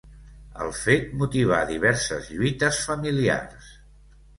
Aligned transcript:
El 0.65 0.73
fet 0.77 1.11
motivà 1.21 1.61
diverses 1.75 2.33
lluites 2.35 2.85
familiars. 2.91 3.75